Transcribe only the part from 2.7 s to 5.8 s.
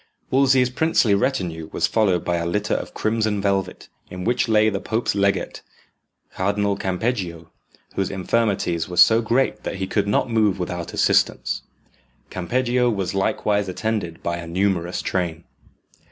of crimson velvet, in which lay the pope's legate,